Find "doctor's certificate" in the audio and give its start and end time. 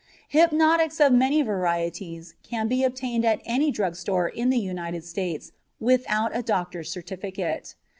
6.41-7.75